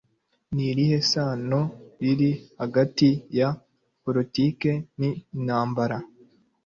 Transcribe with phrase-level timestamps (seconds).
[0.53, 1.61] ni irihe sano
[2.01, 3.07] riri hagati
[3.37, 3.49] ya
[4.03, 5.97] politiki n'intambara